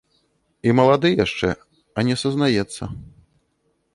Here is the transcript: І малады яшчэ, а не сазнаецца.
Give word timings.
І 0.69 0.71
малады 0.79 1.11
яшчэ, 1.25 1.49
а 1.97 2.05
не 2.09 2.15
сазнаецца. 2.23 2.83